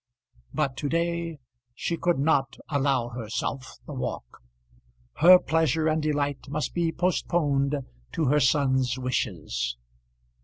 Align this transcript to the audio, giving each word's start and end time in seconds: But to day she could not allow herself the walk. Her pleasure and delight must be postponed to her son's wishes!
But 0.51 0.77
to 0.77 0.89
day 0.89 1.37
she 1.75 1.95
could 1.95 2.17
not 2.17 2.57
allow 2.69 3.09
herself 3.09 3.75
the 3.85 3.93
walk. 3.93 4.41
Her 5.17 5.37
pleasure 5.37 5.87
and 5.87 6.01
delight 6.01 6.49
must 6.49 6.73
be 6.73 6.91
postponed 6.91 7.75
to 8.13 8.25
her 8.25 8.39
son's 8.39 8.97
wishes! 8.97 9.77